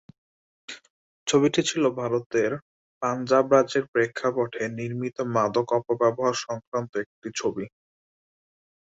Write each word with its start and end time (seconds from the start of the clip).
ছবিটি 1.27 1.61
ছিল 1.69 1.83
ভারতের 1.99 2.51
পাঞ্জাব 3.01 3.45
রাজ্যের 3.53 3.85
প্রেক্ষাপটে 3.93 4.61
নির্মিত 4.79 5.17
মাদক 5.35 5.67
অপব্যবহার-সংক্রান্ত 5.79 6.91
একটি 7.03 7.29
ছবি। 7.35 7.65